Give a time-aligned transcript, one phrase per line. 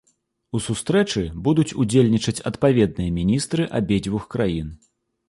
[0.59, 4.73] У сустрэчы будуць удзельнічаць адпаведныя міністры абедзвюх краін.